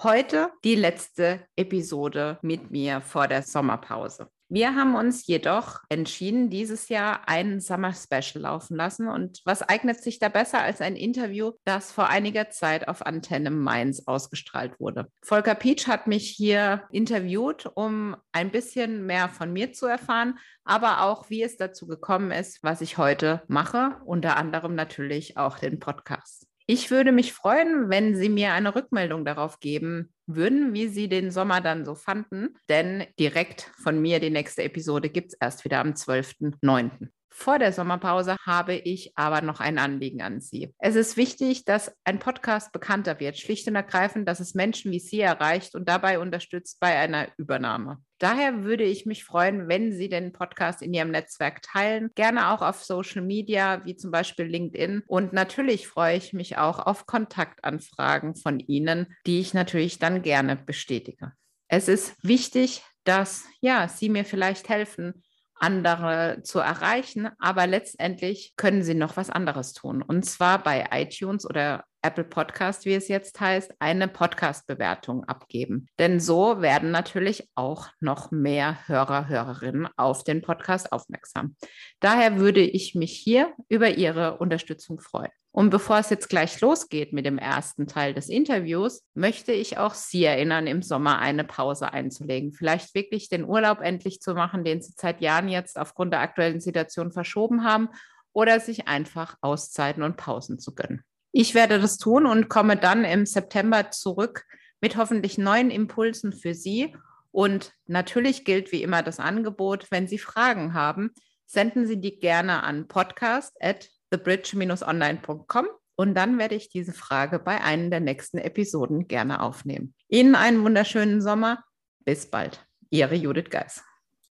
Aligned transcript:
Heute 0.00 0.52
die 0.62 0.76
letzte 0.76 1.40
Episode 1.56 2.38
mit 2.40 2.70
mir 2.70 3.00
vor 3.00 3.26
der 3.26 3.42
Sommerpause. 3.42 4.30
Wir 4.48 4.76
haben 4.76 4.94
uns 4.94 5.26
jedoch 5.26 5.80
entschieden, 5.88 6.50
dieses 6.50 6.88
Jahr 6.88 7.22
ein 7.26 7.58
Summer 7.58 7.92
Special 7.92 8.42
laufen 8.42 8.76
lassen. 8.76 9.08
Und 9.08 9.42
was 9.44 9.60
eignet 9.60 10.00
sich 10.00 10.20
da 10.20 10.28
besser 10.28 10.60
als 10.60 10.80
ein 10.80 10.94
Interview, 10.94 11.50
das 11.64 11.90
vor 11.90 12.08
einiger 12.08 12.48
Zeit 12.48 12.86
auf 12.86 13.04
Antenne 13.04 13.50
Mainz 13.50 14.04
ausgestrahlt 14.06 14.78
wurde? 14.78 15.08
Volker 15.24 15.56
Pietsch 15.56 15.88
hat 15.88 16.06
mich 16.06 16.30
hier 16.30 16.84
interviewt, 16.92 17.68
um 17.74 18.16
ein 18.30 18.52
bisschen 18.52 19.04
mehr 19.04 19.28
von 19.28 19.52
mir 19.52 19.72
zu 19.72 19.86
erfahren, 19.86 20.38
aber 20.62 21.02
auch, 21.02 21.28
wie 21.28 21.42
es 21.42 21.56
dazu 21.56 21.88
gekommen 21.88 22.30
ist, 22.30 22.62
was 22.62 22.82
ich 22.82 22.98
heute 22.98 23.42
mache, 23.48 23.96
unter 24.04 24.36
anderem 24.36 24.76
natürlich 24.76 25.36
auch 25.36 25.58
den 25.58 25.80
Podcast. 25.80 26.47
Ich 26.70 26.90
würde 26.90 27.12
mich 27.12 27.32
freuen, 27.32 27.88
wenn 27.88 28.14
Sie 28.14 28.28
mir 28.28 28.52
eine 28.52 28.74
Rückmeldung 28.74 29.24
darauf 29.24 29.58
geben 29.58 30.12
würden, 30.26 30.74
wie 30.74 30.88
Sie 30.88 31.08
den 31.08 31.30
Sommer 31.30 31.62
dann 31.62 31.86
so 31.86 31.94
fanden. 31.94 32.58
Denn 32.68 33.06
direkt 33.18 33.70
von 33.82 34.02
mir 34.02 34.20
die 34.20 34.28
nächste 34.28 34.64
Episode 34.64 35.08
gibt 35.08 35.32
es 35.32 35.38
erst 35.40 35.64
wieder 35.64 35.80
am 35.80 35.92
12.09. 35.92 37.08
Vor 37.38 37.60
der 37.60 37.72
Sommerpause 37.72 38.36
habe 38.44 38.74
ich 38.74 39.12
aber 39.16 39.42
noch 39.42 39.60
ein 39.60 39.78
Anliegen 39.78 40.22
an 40.22 40.40
Sie. 40.40 40.74
Es 40.80 40.96
ist 40.96 41.16
wichtig, 41.16 41.64
dass 41.64 41.96
ein 42.02 42.18
Podcast 42.18 42.72
bekannter 42.72 43.20
wird, 43.20 43.38
schlicht 43.38 43.68
und 43.68 43.76
ergreifend, 43.76 44.26
dass 44.26 44.40
es 44.40 44.56
Menschen 44.56 44.90
wie 44.90 44.98
Sie 44.98 45.20
erreicht 45.20 45.76
und 45.76 45.88
dabei 45.88 46.18
unterstützt 46.18 46.80
bei 46.80 46.98
einer 46.98 47.28
Übernahme. 47.36 48.02
Daher 48.18 48.64
würde 48.64 48.82
ich 48.82 49.06
mich 49.06 49.24
freuen, 49.24 49.68
wenn 49.68 49.92
Sie 49.92 50.08
den 50.08 50.32
Podcast 50.32 50.82
in 50.82 50.92
Ihrem 50.92 51.12
Netzwerk 51.12 51.62
teilen, 51.62 52.10
gerne 52.16 52.50
auch 52.50 52.60
auf 52.60 52.82
Social 52.82 53.22
Media, 53.22 53.84
wie 53.84 53.94
zum 53.94 54.10
Beispiel 54.10 54.46
LinkedIn. 54.46 55.04
Und 55.06 55.32
natürlich 55.32 55.86
freue 55.86 56.16
ich 56.16 56.32
mich 56.32 56.58
auch 56.58 56.80
auf 56.80 57.06
Kontaktanfragen 57.06 58.34
von 58.34 58.58
Ihnen, 58.58 59.14
die 59.26 59.38
ich 59.38 59.54
natürlich 59.54 60.00
dann 60.00 60.22
gerne 60.22 60.56
bestätige. 60.56 61.34
Es 61.68 61.86
ist 61.86 62.16
wichtig, 62.20 62.82
dass 63.04 63.44
ja, 63.60 63.86
Sie 63.86 64.08
mir 64.08 64.24
vielleicht 64.24 64.68
helfen, 64.68 65.22
andere 65.60 66.40
zu 66.42 66.58
erreichen, 66.58 67.28
aber 67.38 67.66
letztendlich 67.66 68.54
können 68.56 68.82
sie 68.82 68.94
noch 68.94 69.16
was 69.16 69.30
anderes 69.30 69.72
tun. 69.72 70.02
Und 70.02 70.24
zwar 70.24 70.62
bei 70.62 70.86
iTunes 70.92 71.44
oder 71.48 71.84
Apple 72.02 72.24
Podcast, 72.24 72.84
wie 72.84 72.94
es 72.94 73.08
jetzt 73.08 73.40
heißt, 73.40 73.74
eine 73.80 74.08
Podcast-Bewertung 74.08 75.24
abgeben. 75.24 75.88
Denn 75.98 76.20
so 76.20 76.60
werden 76.60 76.90
natürlich 76.90 77.48
auch 77.54 77.88
noch 78.00 78.30
mehr 78.30 78.78
Hörer, 78.86 79.28
Hörerinnen 79.28 79.88
auf 79.96 80.22
den 80.22 80.42
Podcast 80.42 80.92
aufmerksam. 80.92 81.56
Daher 82.00 82.38
würde 82.38 82.60
ich 82.60 82.94
mich 82.94 83.12
hier 83.12 83.52
über 83.68 83.90
Ihre 83.90 84.38
Unterstützung 84.38 85.00
freuen. 85.00 85.32
Und 85.58 85.70
bevor 85.70 85.98
es 85.98 86.08
jetzt 86.08 86.28
gleich 86.28 86.60
losgeht 86.60 87.12
mit 87.12 87.26
dem 87.26 87.36
ersten 87.36 87.88
Teil 87.88 88.14
des 88.14 88.28
Interviews, 88.28 89.02
möchte 89.14 89.50
ich 89.50 89.76
auch 89.76 89.92
Sie 89.92 90.24
erinnern, 90.24 90.68
im 90.68 90.82
Sommer 90.82 91.18
eine 91.18 91.42
Pause 91.42 91.92
einzulegen. 91.92 92.52
Vielleicht 92.52 92.94
wirklich 92.94 93.28
den 93.28 93.44
Urlaub 93.44 93.80
endlich 93.80 94.20
zu 94.20 94.34
machen, 94.34 94.62
den 94.62 94.80
Sie 94.80 94.92
seit 94.96 95.20
Jahren 95.20 95.48
jetzt 95.48 95.76
aufgrund 95.76 96.12
der 96.12 96.20
aktuellen 96.20 96.60
Situation 96.60 97.10
verschoben 97.10 97.64
haben 97.64 97.88
oder 98.32 98.60
sich 98.60 98.86
einfach 98.86 99.34
Auszeiten 99.40 100.04
und 100.04 100.16
Pausen 100.16 100.60
zu 100.60 100.76
gönnen. 100.76 101.02
Ich 101.32 101.56
werde 101.56 101.80
das 101.80 101.98
tun 101.98 102.24
und 102.26 102.48
komme 102.48 102.76
dann 102.76 103.04
im 103.04 103.26
September 103.26 103.90
zurück 103.90 104.44
mit 104.80 104.96
hoffentlich 104.96 105.38
neuen 105.38 105.72
Impulsen 105.72 106.32
für 106.32 106.54
Sie. 106.54 106.94
Und 107.32 107.72
natürlich 107.86 108.44
gilt 108.44 108.70
wie 108.70 108.84
immer 108.84 109.02
das 109.02 109.18
Angebot, 109.18 109.90
wenn 109.90 110.06
Sie 110.06 110.18
Fragen 110.18 110.74
haben, 110.74 111.10
senden 111.46 111.84
Sie 111.88 112.00
die 112.00 112.20
gerne 112.20 112.62
an 112.62 112.86
podcast@ 112.86 113.97
thebridge-online.com 114.10 115.66
und 115.96 116.14
dann 116.14 116.38
werde 116.38 116.54
ich 116.54 116.68
diese 116.68 116.92
Frage 116.92 117.38
bei 117.38 117.60
einer 117.60 117.90
der 117.90 118.00
nächsten 118.00 118.38
Episoden 118.38 119.08
gerne 119.08 119.42
aufnehmen. 119.42 119.94
Ihnen 120.08 120.34
einen 120.34 120.62
wunderschönen 120.62 121.20
Sommer. 121.20 121.64
Bis 122.04 122.30
bald. 122.30 122.64
Ihre 122.90 123.16
Judith 123.16 123.50
Geis. 123.50 123.82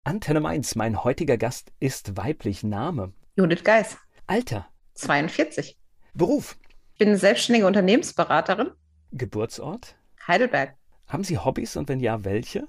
Antenne 0.03 0.41
Mainz, 0.41 0.75
mein 0.75 1.04
heutiger 1.04 1.36
Gast 1.36 1.72
ist 1.78 2.16
weiblich. 2.16 2.62
Name? 2.62 3.12
Judith 3.36 3.62
Geis. 3.62 3.98
Alter? 4.26 4.69
42. 4.94 5.76
Beruf? 6.14 6.56
Ich 6.94 6.98
bin 6.98 7.16
selbstständige 7.16 7.66
Unternehmensberaterin. 7.66 8.70
Geburtsort? 9.12 9.97
Heidelberg. 10.26 10.75
Haben 11.06 11.25
Sie 11.25 11.38
Hobbys 11.38 11.76
und 11.76 11.88
wenn 11.88 12.00
ja, 12.00 12.25
welche? 12.25 12.69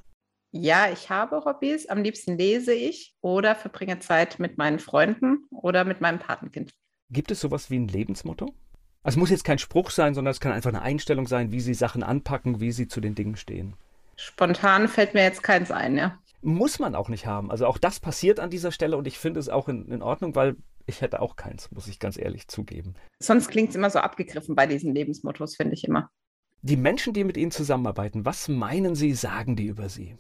Ja, 0.52 0.90
ich 0.92 1.10
habe 1.10 1.46
Hobbys. 1.46 1.88
Am 1.88 2.04
liebsten 2.04 2.38
lese 2.38 2.74
ich 2.74 3.16
oder 3.22 3.56
verbringe 3.56 4.00
Zeit 4.00 4.38
mit 4.40 4.58
meinen 4.58 4.80
Freunden 4.80 5.48
oder 5.50 5.86
mit 5.86 6.02
meinem 6.02 6.20
Patenkind. 6.20 6.74
Gibt 7.12 7.30
es 7.30 7.42
sowas 7.42 7.70
wie 7.70 7.78
ein 7.78 7.90
Lebensmotto? 7.90 8.54
Also 9.04 9.18
es 9.18 9.20
muss 9.20 9.30
jetzt 9.30 9.44
kein 9.44 9.60
Spruch 9.60 9.90
sein, 9.90 10.14
sondern 10.14 10.32
es 10.32 10.40
kann 10.40 10.54
einfach 10.54 10.70
eine 10.70 10.82
Einstellung 10.82 11.28
sein, 11.28 11.52
wie 11.52 11.60
Sie 11.60 11.74
Sachen 11.74 12.04
anpacken, 12.04 12.62
wie 12.62 12.72
Sie 12.72 12.88
zu 12.88 13.02
den 13.02 13.16
Dingen 13.16 13.36
stehen. 13.36 13.74
Spontan 14.16 14.88
fällt 14.88 15.14
mir 15.14 15.24
jetzt 15.24 15.44
keins 15.44 15.72
ein, 15.72 15.98
ja. 15.98 16.18
Muss 16.42 16.80
man 16.80 16.96
auch 16.96 17.10
nicht 17.10 17.26
haben. 17.26 17.52
Also 17.52 17.66
auch 17.66 17.78
das 17.78 18.00
passiert 18.00 18.40
an 18.40 18.50
dieser 18.50 18.72
Stelle 18.72 18.96
und 18.96 19.08
ich 19.08 19.20
finde 19.20 19.42
es 19.42 19.50
auch 19.50 19.68
in, 19.68 19.92
in 19.92 20.02
Ordnung, 20.02 20.36
weil 20.36 20.56
ich 20.86 21.02
hätte 21.02 21.22
auch 21.22 21.36
keins, 21.36 21.70
muss 21.72 21.88
ich 21.88 22.00
ganz 22.00 22.18
ehrlich 22.18 22.48
zugeben. 22.48 22.96
Sonst 23.20 23.50
klingt 23.50 23.72
es 23.72 23.76
immer 23.76 23.90
so 23.90 24.00
abgegriffen 24.00 24.56
bei 24.56 24.66
diesen 24.66 24.96
Lebensmottos, 24.96 25.56
finde 25.56 25.74
ich 25.74 25.84
immer. 25.84 26.10
Die 26.62 26.78
Menschen, 26.78 27.14
die 27.14 27.24
mit 27.24 27.38
Ihnen 27.38 27.52
zusammenarbeiten, 27.52 28.26
was 28.26 28.48
meinen 28.48 28.96
Sie, 28.96 29.14
sagen 29.14 29.56
die 29.56 29.66
über 29.66 29.90
Sie? 29.90 30.16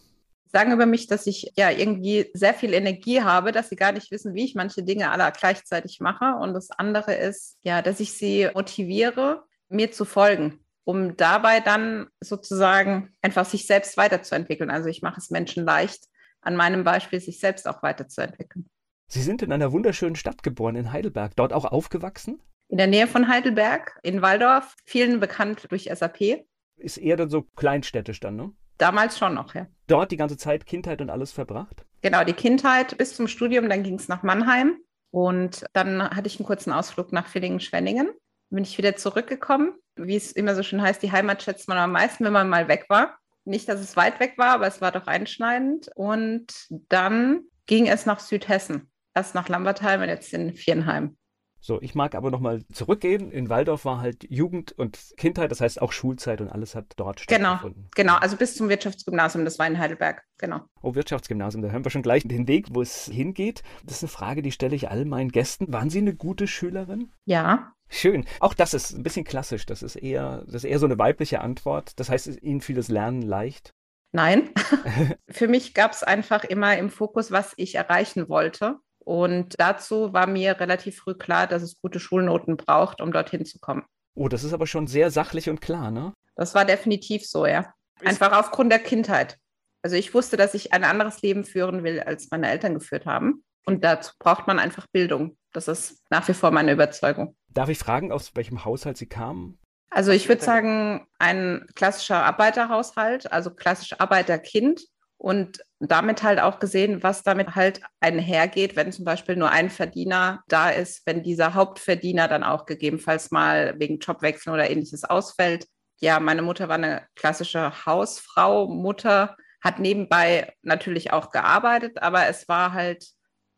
Sagen 0.51 0.71
über 0.71 0.85
mich, 0.85 1.07
dass 1.07 1.27
ich 1.27 1.53
ja 1.55 1.71
irgendwie 1.71 2.29
sehr 2.33 2.53
viel 2.53 2.73
Energie 2.73 3.21
habe, 3.21 3.51
dass 3.51 3.69
sie 3.69 3.75
gar 3.75 3.91
nicht 3.91 4.11
wissen, 4.11 4.33
wie 4.33 4.45
ich 4.45 4.55
manche 4.55 4.83
Dinge 4.83 5.11
alle 5.11 5.31
gleichzeitig 5.31 5.99
mache. 5.99 6.35
Und 6.39 6.53
das 6.53 6.71
andere 6.71 7.13
ist, 7.13 7.57
ja, 7.61 7.81
dass 7.81 7.99
ich 7.99 8.13
sie 8.13 8.49
motiviere, 8.53 9.43
mir 9.69 9.91
zu 9.91 10.05
folgen, 10.05 10.59
um 10.83 11.15
dabei 11.15 11.61
dann 11.61 12.07
sozusagen 12.19 13.13
einfach 13.21 13.45
sich 13.45 13.65
selbst 13.65 13.97
weiterzuentwickeln. 13.97 14.69
Also 14.69 14.89
ich 14.89 15.01
mache 15.01 15.19
es 15.19 15.29
Menschen 15.29 15.63
leicht, 15.63 16.05
an 16.41 16.55
meinem 16.55 16.83
Beispiel 16.83 17.21
sich 17.21 17.39
selbst 17.39 17.67
auch 17.67 17.81
weiterzuentwickeln. 17.81 18.69
Sie 19.07 19.21
sind 19.21 19.41
in 19.41 19.51
einer 19.51 19.71
wunderschönen 19.71 20.15
Stadt 20.15 20.43
geboren, 20.43 20.75
in 20.75 20.91
Heidelberg, 20.91 21.35
dort 21.35 21.53
auch 21.53 21.65
aufgewachsen? 21.65 22.41
In 22.69 22.77
der 22.77 22.87
Nähe 22.87 23.07
von 23.07 23.27
Heidelberg, 23.27 23.99
in 24.03 24.21
Waldorf, 24.21 24.75
vielen 24.85 25.19
bekannt 25.19 25.67
durch 25.69 25.89
SAP. 25.93 26.45
Ist 26.77 26.97
eher 26.97 27.17
dann 27.17 27.29
so 27.29 27.41
kleinstädtisch 27.41 28.21
dann, 28.21 28.37
ne? 28.37 28.53
Damals 28.77 29.19
schon 29.19 29.35
noch, 29.35 29.53
ja. 29.53 29.67
Dort 29.91 30.09
die 30.09 30.17
ganze 30.17 30.37
Zeit 30.37 30.65
Kindheit 30.65 31.01
und 31.01 31.09
alles 31.09 31.33
verbracht? 31.33 31.83
Genau, 32.01 32.23
die 32.23 32.31
Kindheit 32.31 32.97
bis 32.97 33.13
zum 33.13 33.27
Studium, 33.27 33.67
dann 33.67 33.83
ging 33.83 33.95
es 33.95 34.07
nach 34.07 34.23
Mannheim 34.23 34.77
und 35.11 35.65
dann 35.73 36.01
hatte 36.01 36.27
ich 36.27 36.39
einen 36.39 36.47
kurzen 36.47 36.71
Ausflug 36.71 37.11
nach 37.11 37.27
Villingen-Schwenningen. 37.27 38.09
Bin 38.49 38.63
ich 38.63 38.77
wieder 38.77 38.95
zurückgekommen. 38.95 39.73
Wie 39.97 40.15
es 40.15 40.31
immer 40.31 40.55
so 40.55 40.63
schön 40.63 40.81
heißt, 40.81 41.03
die 41.03 41.11
Heimat 41.11 41.43
schätzt 41.43 41.67
man 41.67 41.77
am 41.77 41.91
meisten, 41.91 42.23
wenn 42.23 42.31
man 42.31 42.47
mal 42.47 42.69
weg 42.69 42.85
war. 42.87 43.17
Nicht, 43.43 43.67
dass 43.67 43.81
es 43.81 43.97
weit 43.97 44.21
weg 44.21 44.35
war, 44.37 44.53
aber 44.53 44.67
es 44.67 44.79
war 44.79 44.93
doch 44.93 45.07
einschneidend. 45.07 45.89
Und 45.93 46.47
dann 46.69 47.41
ging 47.65 47.87
es 47.87 48.05
nach 48.05 48.21
Südhessen. 48.21 48.89
Erst 49.13 49.35
nach 49.35 49.49
Lambertheim 49.49 50.01
und 50.01 50.07
jetzt 50.07 50.33
in 50.33 50.53
Viernheim. 50.53 51.17
So, 51.63 51.79
ich 51.79 51.93
mag 51.93 52.15
aber 52.15 52.31
nochmal 52.31 52.63
zurückgehen. 52.73 53.31
In 53.31 53.47
Waldorf 53.47 53.85
war 53.85 54.01
halt 54.01 54.25
Jugend 54.29 54.71
und 54.71 54.97
Kindheit, 55.15 55.51
das 55.51 55.61
heißt 55.61 55.79
auch 55.81 55.91
Schulzeit 55.91 56.41
und 56.41 56.49
alles 56.49 56.73
hat 56.73 56.93
dort 56.97 57.27
genau, 57.27 57.49
stattgefunden. 57.49 57.87
Genau, 57.95 58.15
also 58.15 58.35
bis 58.35 58.55
zum 58.55 58.67
Wirtschaftsgymnasium, 58.67 59.45
das 59.45 59.59
war 59.59 59.67
in 59.67 59.77
Heidelberg, 59.77 60.23
genau. 60.39 60.61
Oh, 60.81 60.95
Wirtschaftsgymnasium, 60.95 61.61
da 61.61 61.69
hören 61.69 61.85
wir 61.85 61.91
schon 61.91 62.01
gleich 62.01 62.23
den 62.23 62.47
Weg, 62.47 62.67
wo 62.71 62.81
es 62.81 63.05
hingeht. 63.05 63.61
Das 63.85 63.97
ist 63.97 64.03
eine 64.03 64.09
Frage, 64.09 64.41
die 64.41 64.51
stelle 64.51 64.75
ich 64.75 64.89
all 64.89 65.05
meinen 65.05 65.29
Gästen. 65.29 65.71
Waren 65.71 65.91
Sie 65.91 65.99
eine 65.99 66.15
gute 66.15 66.47
Schülerin? 66.47 67.11
Ja. 67.25 67.73
Schön. 67.89 68.25
Auch 68.39 68.55
das 68.55 68.73
ist 68.73 68.93
ein 68.93 69.03
bisschen 69.03 69.25
klassisch. 69.25 69.67
Das 69.67 69.83
ist 69.83 69.97
eher, 69.97 70.43
das 70.45 70.55
ist 70.55 70.63
eher 70.63 70.79
so 70.79 70.87
eine 70.87 70.97
weibliche 70.97 71.41
Antwort. 71.41 71.99
Das 71.99 72.09
heißt, 72.09 72.41
Ihnen 72.41 72.61
fiel 72.61 72.75
das 72.75 72.87
Lernen 72.87 73.21
leicht? 73.21 73.75
Nein. 74.13 74.49
Für 75.29 75.47
mich 75.47 75.73
gab 75.73 75.91
es 75.91 76.01
einfach 76.01 76.43
immer 76.43 76.77
im 76.77 76.89
Fokus, 76.89 77.31
was 77.31 77.53
ich 77.57 77.75
erreichen 77.75 78.29
wollte. 78.29 78.79
Und 79.11 79.59
dazu 79.59 80.13
war 80.13 80.25
mir 80.25 80.57
relativ 80.61 80.99
früh 80.99 81.15
klar, 81.15 81.45
dass 81.45 81.63
es 81.63 81.81
gute 81.81 81.99
Schulnoten 81.99 82.55
braucht, 82.55 83.01
um 83.01 83.11
dorthin 83.11 83.45
zu 83.45 83.59
kommen. 83.59 83.83
Oh, 84.15 84.29
das 84.29 84.45
ist 84.45 84.53
aber 84.53 84.67
schon 84.67 84.87
sehr 84.87 85.11
sachlich 85.11 85.49
und 85.49 85.59
klar, 85.59 85.91
ne? 85.91 86.13
Das 86.37 86.55
war 86.55 86.63
definitiv 86.63 87.27
so, 87.27 87.45
ja. 87.45 87.73
Einfach 88.05 88.31
aufgrund 88.31 88.71
der 88.71 88.79
Kindheit. 88.79 89.37
Also 89.83 89.97
ich 89.97 90.13
wusste, 90.13 90.37
dass 90.37 90.53
ich 90.53 90.71
ein 90.71 90.85
anderes 90.85 91.21
Leben 91.21 91.43
führen 91.43 91.83
will, 91.83 91.99
als 91.99 92.31
meine 92.31 92.49
Eltern 92.49 92.75
geführt 92.75 93.05
haben. 93.05 93.43
Und 93.65 93.83
dazu 93.83 94.13
braucht 94.17 94.47
man 94.47 94.59
einfach 94.59 94.87
Bildung. 94.93 95.37
Das 95.51 95.67
ist 95.67 96.01
nach 96.09 96.25
wie 96.29 96.33
vor 96.33 96.51
meine 96.51 96.71
Überzeugung. 96.71 97.35
Darf 97.49 97.67
ich 97.67 97.79
fragen, 97.79 98.13
aus 98.13 98.33
welchem 98.35 98.63
Haushalt 98.63 98.95
Sie 98.95 99.07
kamen? 99.07 99.59
Also 99.89 100.13
ich 100.13 100.29
würde 100.29 100.41
sagen, 100.41 101.05
ein 101.19 101.67
klassischer 101.75 102.23
Arbeiterhaushalt, 102.23 103.29
also 103.29 103.53
klassisch 103.53 103.99
Arbeiterkind 103.99 104.85
und 105.21 105.63
damit 105.79 106.23
halt 106.23 106.39
auch 106.39 106.57
gesehen, 106.57 107.03
was 107.03 107.21
damit 107.21 107.53
halt 107.53 107.79
einhergeht, 107.99 108.75
wenn 108.75 108.91
zum 108.91 109.05
Beispiel 109.05 109.35
nur 109.35 109.51
ein 109.51 109.69
Verdiener 109.69 110.41
da 110.47 110.71
ist, 110.71 111.05
wenn 111.05 111.21
dieser 111.21 111.53
Hauptverdiener 111.53 112.27
dann 112.27 112.43
auch 112.43 112.65
gegebenenfalls 112.65 113.29
mal 113.29 113.75
wegen 113.77 113.99
Jobwechsel 113.99 114.51
oder 114.51 114.67
ähnliches 114.67 115.03
ausfällt. 115.03 115.67
Ja, 115.99 116.19
meine 116.19 116.41
Mutter 116.41 116.69
war 116.69 116.75
eine 116.75 117.03
klassische 117.15 117.85
Hausfrau, 117.85 118.67
Mutter, 118.67 119.37
hat 119.61 119.77
nebenbei 119.77 120.55
natürlich 120.63 121.13
auch 121.13 121.29
gearbeitet, 121.29 122.01
aber 122.01 122.25
es 122.25 122.49
war 122.49 122.73
halt, 122.73 123.05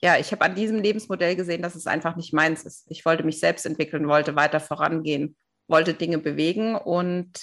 ja, 0.01 0.17
ich 0.17 0.33
habe 0.33 0.43
an 0.43 0.55
diesem 0.55 0.79
Lebensmodell 0.79 1.37
gesehen, 1.37 1.61
dass 1.61 1.75
es 1.75 1.87
einfach 1.87 2.17
nicht 2.17 2.33
meins 2.33 2.63
ist. 2.63 2.83
Ich 2.89 3.05
wollte 3.05 3.23
mich 3.23 3.39
selbst 3.39 3.65
entwickeln, 3.65 4.09
wollte 4.09 4.35
weiter 4.35 4.59
vorangehen, 4.59 5.37
wollte 5.69 5.93
Dinge 5.93 6.17
bewegen 6.17 6.75
und 6.75 7.39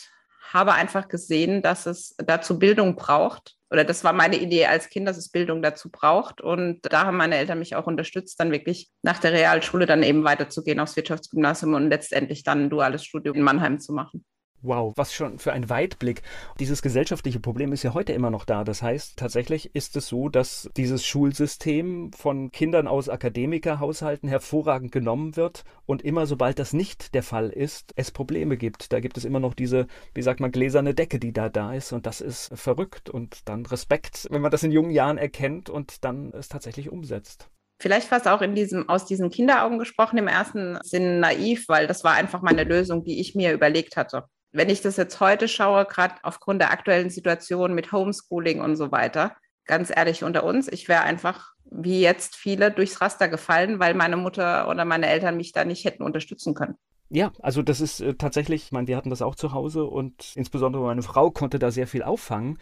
habe 0.52 0.74
einfach 0.74 1.08
gesehen, 1.08 1.62
dass 1.62 1.86
es 1.86 2.14
dazu 2.18 2.58
Bildung 2.58 2.96
braucht. 2.96 3.56
Oder 3.70 3.84
das 3.84 4.02
war 4.02 4.12
meine 4.12 4.36
Idee 4.36 4.66
als 4.66 4.88
Kind, 4.88 5.06
dass 5.06 5.16
es 5.16 5.28
Bildung 5.28 5.62
dazu 5.62 5.90
braucht. 5.90 6.40
Und 6.40 6.80
da 6.82 7.04
haben 7.06 7.16
meine 7.16 7.36
Eltern 7.36 7.60
mich 7.60 7.76
auch 7.76 7.86
unterstützt, 7.86 8.40
dann 8.40 8.50
wirklich 8.50 8.90
nach 9.02 9.18
der 9.18 9.32
Realschule 9.32 9.86
dann 9.86 10.02
eben 10.02 10.24
weiterzugehen 10.24 10.80
aufs 10.80 10.96
Wirtschaftsgymnasium 10.96 11.74
und 11.74 11.88
letztendlich 11.88 12.42
dann 12.42 12.64
ein 12.64 12.70
duales 12.70 13.04
Studium 13.04 13.36
in 13.36 13.42
Mannheim 13.42 13.78
zu 13.78 13.92
machen. 13.92 14.24
Wow, 14.62 14.92
was 14.96 15.14
schon 15.14 15.38
für 15.38 15.54
ein 15.54 15.70
Weitblick. 15.70 16.20
Dieses 16.58 16.82
gesellschaftliche 16.82 17.40
Problem 17.40 17.72
ist 17.72 17.82
ja 17.82 17.94
heute 17.94 18.12
immer 18.12 18.28
noch 18.28 18.44
da. 18.44 18.62
Das 18.62 18.82
heißt, 18.82 19.16
tatsächlich 19.16 19.74
ist 19.74 19.96
es 19.96 20.06
so, 20.08 20.28
dass 20.28 20.68
dieses 20.76 21.06
Schulsystem 21.06 22.12
von 22.12 22.52
Kindern 22.52 22.86
aus 22.86 23.08
Akademikerhaushalten 23.08 24.28
hervorragend 24.28 24.92
genommen 24.92 25.36
wird 25.36 25.64
und 25.86 26.02
immer 26.02 26.26
sobald 26.26 26.58
das 26.58 26.74
nicht 26.74 27.14
der 27.14 27.22
Fall 27.22 27.48
ist, 27.48 27.94
es 27.96 28.10
Probleme 28.10 28.58
gibt. 28.58 28.92
Da 28.92 29.00
gibt 29.00 29.16
es 29.16 29.24
immer 29.24 29.40
noch 29.40 29.54
diese, 29.54 29.86
wie 30.12 30.20
sagt 30.20 30.40
man, 30.40 30.52
gläserne 30.52 30.92
Decke, 30.92 31.18
die 31.18 31.32
da 31.32 31.48
da 31.48 31.72
ist 31.72 31.92
und 31.94 32.04
das 32.04 32.20
ist 32.20 32.50
verrückt 32.54 33.08
und 33.08 33.48
dann 33.48 33.64
Respekt, 33.64 34.28
wenn 34.30 34.42
man 34.42 34.50
das 34.50 34.62
in 34.62 34.72
jungen 34.72 34.90
Jahren 34.90 35.16
erkennt 35.16 35.70
und 35.70 36.04
dann 36.04 36.34
es 36.34 36.48
tatsächlich 36.48 36.92
umsetzt. 36.92 37.48
Vielleicht 37.80 38.10
war 38.10 38.18
es 38.18 38.26
auch 38.26 38.42
in 38.42 38.54
diesem, 38.54 38.90
aus 38.90 39.06
diesen 39.06 39.30
Kinderaugen 39.30 39.78
gesprochen, 39.78 40.18
im 40.18 40.28
ersten 40.28 40.78
Sinn 40.82 41.20
naiv, 41.20 41.66
weil 41.68 41.86
das 41.86 42.04
war 42.04 42.12
einfach 42.12 42.42
meine 42.42 42.64
Lösung, 42.64 43.04
die 43.04 43.20
ich 43.20 43.34
mir 43.34 43.54
überlegt 43.54 43.96
hatte 43.96 44.24
wenn 44.52 44.68
ich 44.68 44.80
das 44.80 44.96
jetzt 44.96 45.20
heute 45.20 45.48
schaue, 45.48 45.84
gerade 45.84 46.14
aufgrund 46.22 46.60
der 46.60 46.70
aktuellen 46.70 47.10
Situation 47.10 47.74
mit 47.74 47.92
Homeschooling 47.92 48.60
und 48.60 48.76
so 48.76 48.90
weiter, 48.90 49.36
ganz 49.64 49.90
ehrlich 49.94 50.24
unter 50.24 50.44
uns, 50.44 50.68
ich 50.68 50.88
wäre 50.88 51.02
einfach 51.02 51.54
wie 51.70 52.00
jetzt 52.00 52.34
viele 52.34 52.70
durchs 52.72 53.00
Raster 53.00 53.28
gefallen, 53.28 53.78
weil 53.78 53.94
meine 53.94 54.16
Mutter 54.16 54.68
oder 54.68 54.84
meine 54.84 55.06
Eltern 55.06 55.36
mich 55.36 55.52
da 55.52 55.64
nicht 55.64 55.84
hätten 55.84 56.02
unterstützen 56.02 56.54
können. 56.54 56.76
Ja, 57.10 57.32
also 57.40 57.62
das 57.62 57.80
ist 57.80 58.00
äh, 58.00 58.14
tatsächlich, 58.14 58.64
ich 58.64 58.72
meine, 58.72 58.86
wir 58.86 58.96
hatten 58.96 59.10
das 59.10 59.22
auch 59.22 59.34
zu 59.34 59.52
Hause 59.52 59.84
und 59.84 60.32
insbesondere 60.36 60.84
meine 60.84 61.02
Frau 61.02 61.30
konnte 61.30 61.58
da 61.58 61.70
sehr 61.70 61.86
viel 61.86 62.02
auffangen. 62.02 62.58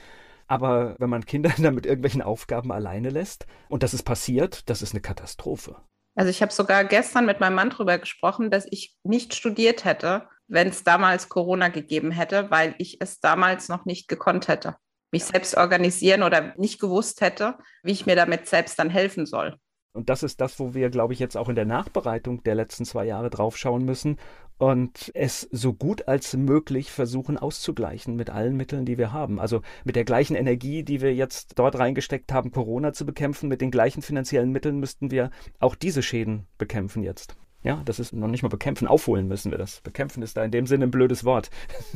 Aber 0.47 0.97
wenn 0.99 1.11
man 1.11 1.27
Kinder 1.27 1.53
dann 1.59 1.75
mit 1.75 1.87
irgendwelchen 1.87 2.23
Aufgaben 2.23 2.73
alleine 2.73 3.11
lässt 3.11 3.47
und 3.69 3.83
das 3.83 3.95
ist 3.95 4.05
passiert, 4.05 4.69
das 4.71 4.83
ist 4.83 4.93
eine 4.93 5.01
Katastrophe. 5.01 5.77
Also 6.19 6.31
ich 6.31 6.43
habe 6.43 6.53
sogar 6.53 6.85
gestern 6.85 7.27
mit 7.27 7.39
meinem 7.39 7.55
Mann 7.55 7.71
darüber 7.71 7.97
gesprochen, 7.97 8.51
dass 8.51 8.67
ich 8.73 8.97
nicht 9.05 9.37
studiert 9.37 9.85
hätte, 9.85 10.27
wenn 10.49 10.67
es 10.67 10.83
damals 10.83 11.29
Corona 11.29 11.69
gegeben 11.69 12.11
hätte, 12.11 12.51
weil 12.51 12.75
ich 12.79 13.01
es 13.01 13.21
damals 13.21 13.69
noch 13.69 13.85
nicht 13.85 14.09
gekonnt 14.09 14.49
hätte, 14.49 14.75
mich 15.13 15.27
selbst 15.27 15.57
organisieren 15.57 16.25
oder 16.25 16.55
nicht 16.57 16.81
gewusst 16.81 17.21
hätte, 17.21 17.57
wie 17.85 17.93
ich 17.93 18.05
mir 18.05 18.17
damit 18.17 18.49
selbst 18.49 18.81
dann 18.81 18.91
helfen 18.91 19.27
soll. 19.27 19.59
Und 19.99 20.09
das 20.09 20.23
ist 20.23 20.41
das, 20.41 20.61
wo 20.61 20.75
wir, 20.75 20.91
glaube 20.91 21.13
ich, 21.13 21.19
jetzt 21.19 21.37
auch 21.37 21.49
in 21.49 21.57
der 21.57 21.65
Nachbereitung 21.65 22.45
der 22.45 22.55
letzten 22.55 22.85
zwei 22.85 23.05
Jahre 23.05 23.31
draufschauen 23.31 23.85
müssen 23.85 24.17
und 24.57 25.11
es 25.13 25.49
so 25.51 25.73
gut 25.73 26.07
als 26.07 26.35
möglich 26.35 26.93
versuchen 26.93 27.37
auszugleichen 27.37 28.15
mit 28.15 28.31
allen 28.31 28.57
Mitteln, 28.57 28.85
die 28.85 28.97
wir 28.97 29.13
haben. 29.13 29.41
Also 29.41 29.61
mit 29.83 29.97
der 29.97 30.05
gleichen 30.05 30.37
Energie, 30.37 30.85
die 30.85 31.01
wir 31.01 31.13
jetzt 31.17 31.59
dort 31.59 31.77
reingesteckt 31.77 32.33
haben, 32.33 32.53
Corona 32.53 32.93
zu 32.93 33.05
bekämpfen, 33.07 33.49
mit 33.49 33.61
den 33.61 33.73
gleichen 33.73 34.01
finanziellen 34.01 34.53
Mitteln 34.53 34.79
müssten 34.79 35.11
wir 35.11 35.31
auch 35.59 35.75
diese 35.75 36.05
Schäden 36.05 36.47
bekämpfen 36.59 37.03
jetzt. 37.03 37.35
Ja, 37.65 37.83
das 37.85 37.99
ist 37.99 38.13
noch 38.13 38.29
nicht 38.29 38.45
mal 38.45 38.49
bekämpfen, 38.51 38.87
aufholen 38.87 39.27
müssen 39.27 39.51
wir 39.51 39.59
das. 39.59 39.81
Bekämpfen 39.81 40.23
ist 40.23 40.37
da 40.37 40.45
in 40.45 40.53
dem 40.53 40.69
Sinne 40.69 40.85
ein 40.85 40.93
blödes 40.93 41.25
Wort. 41.25 41.51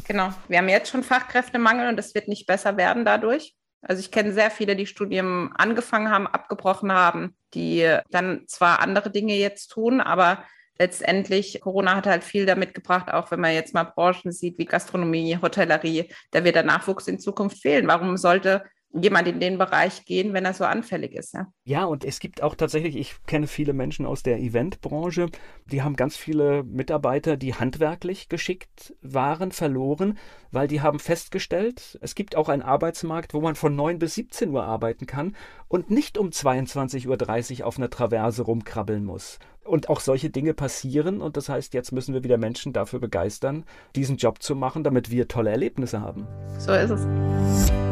Genau, 0.09 0.31
wir 0.49 0.59
haben 0.59 0.69
jetzt 0.69 0.91
schon 0.91 1.05
Fachkräftemangel 1.05 1.89
und 1.89 2.01
es 2.01 2.17
wird 2.17 2.27
nicht 2.27 2.49
besser 2.49 2.77
werden 2.77 3.05
dadurch. 3.05 3.55
Also 3.83 4.01
ich 4.01 4.11
kenne 4.11 4.33
sehr 4.33 4.51
viele, 4.51 4.77
die 4.77 4.87
Studien 4.87 5.51
angefangen 5.57 6.11
haben, 6.11 6.27
abgebrochen 6.27 6.93
haben, 6.93 7.37
die 7.55 7.99
dann 8.11 8.45
zwar 8.47 8.81
andere 8.81 9.11
Dinge 9.11 9.35
jetzt 9.35 9.69
tun, 9.69 10.01
aber 10.01 10.45
letztendlich, 10.79 11.61
Corona 11.61 11.97
hat 11.97 12.07
halt 12.07 12.25
viel 12.25 12.47
damit 12.47 12.75
gebracht, 12.75 13.13
auch 13.13 13.31
wenn 13.31 13.41
man 13.41 13.55
jetzt 13.55 13.75
mal 13.75 13.85
Branchen 13.85 14.33
sieht 14.33 14.59
wie 14.59 14.65
Gastronomie, 14.65 15.39
Hotellerie, 15.41 16.13
da 16.31 16.45
wird 16.45 16.55
der 16.55 16.63
Nachwuchs 16.63 17.09
in 17.09 17.19
Zukunft 17.19 17.61
fehlen. 17.61 17.89
Warum 17.89 18.17
sollte 18.17 18.65
jemand 18.95 19.29
in 19.29 19.41
den 19.41 19.59
Bereich 19.59 20.05
gehen, 20.05 20.33
wenn 20.33 20.45
er 20.45 20.55
so 20.55 20.65
anfällig 20.65 21.15
ist. 21.15 21.35
Ja, 21.35 21.47
ja 21.65 21.85
und 21.85 22.05
es 22.05 22.21
gibt 22.21 22.43
auch 22.43 22.55
tatsächlich, 22.55 22.97
ich 22.97 23.15
kenne 23.27 23.47
viele 23.47 23.73
Menschen 23.73 24.07
aus 24.07 24.23
der 24.23 24.39
Eventbranche, 24.39 25.29
die 25.67 25.83
haben 25.83 25.97
ganz 25.97 26.17
viele 26.17 26.63
Mitarbeiter, 26.65 27.37
die 27.37 27.55
handwerklich 27.55 28.29
geschickt 28.29 28.95
waren, 29.01 29.53
verloren, 29.53 30.19
weil 30.51 30.69
die 30.69 30.83
haben 30.83 30.99
festgestellt, 30.99 31.99
es 32.03 32.15
gibt 32.15 32.37
auch 32.37 32.49
einen 32.49 32.63
Arbeitsmarkt, 32.63 33.35
wo 33.35 33.41
man 33.41 33.55
von 33.55 33.75
9 33.75 33.99
bis 33.99 34.15
17 34.15 34.51
Uhr 34.51 34.65
arbeiten 34.65 35.07
kann 35.07 35.35
und 35.69 35.91
nicht 35.91 36.19
um 36.19 36.29
22.30 36.29 37.61
Uhr 37.61 37.67
auf 37.67 37.79
einer 37.79 37.91
Traverse 37.91 38.43
rumkrabbeln 38.43 39.05
muss. 39.05 39.39
Und 39.65 39.89
auch 39.89 40.01
solche 40.01 40.29
Dinge 40.29 40.55
passieren 40.55 41.21
und 41.21 41.37
das 41.37 41.49
heißt, 41.49 41.73
jetzt 41.73 41.93
müssen 41.93 42.15
wir 42.15 42.25
wieder 42.25 42.37
Menschen 42.37 42.73
dafür 42.73 42.99
begeistern, 42.99 43.65
diesen 43.95 44.17
Job 44.17 44.43
zu 44.43 44.57
machen, 44.57 44.83
damit 44.83 45.11
wir 45.11 45.29
tolle 45.29 45.51
Erlebnisse 45.51 46.01
haben. 46.01 46.27
So 46.59 46.73
ist 46.73 46.91
es. 46.91 47.92